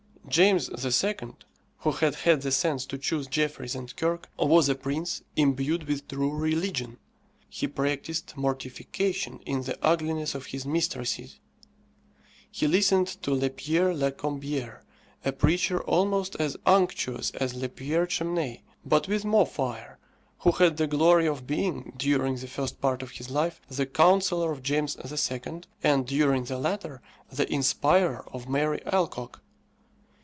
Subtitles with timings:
[0.29, 1.15] James II.,
[1.79, 6.07] who had had the sense to choose Jeffreys and Kirke, was a prince imbued with
[6.07, 6.99] true religion;
[7.49, 11.41] he practised mortification in the ugliness of his mistresses;
[12.49, 14.83] he listened to le Père la Colombière,
[15.25, 19.97] a preacher almost as unctuous as le Père Cheminais, but with more fire,
[20.41, 24.53] who had the glory of being, during the first part of his life, the counsellor
[24.53, 29.41] of James II., and, during the latter, the inspirer of Mary Alcock.